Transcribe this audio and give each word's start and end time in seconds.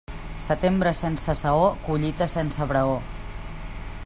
Setembre 0.45 0.93
sense 0.99 1.35
saó, 1.41 1.69
collita 1.85 2.31
sense 2.35 2.71
braó. 2.73 3.01